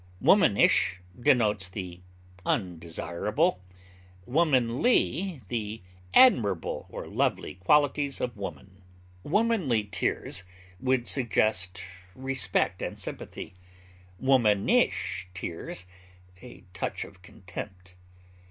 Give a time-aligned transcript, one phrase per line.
[0.19, 2.01] Womanish denotes the
[2.43, 3.61] undesirable,
[4.25, 5.83] womanly the
[6.15, 8.81] admirable or lovely qualities of woman.
[9.21, 10.43] Womanly tears
[10.79, 11.83] would suggest
[12.15, 13.53] respect and sympathy,
[14.17, 15.85] womanish tears
[16.41, 17.93] a touch of contempt.